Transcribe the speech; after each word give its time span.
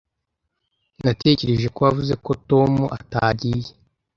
Natekereje 1.03 1.67
ko 1.73 1.79
wavuze 1.85 2.13
ko 2.25 2.31
Tom 2.49 2.71
atagiye. 2.97 3.69